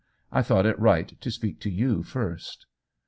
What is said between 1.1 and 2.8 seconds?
to speak to you first."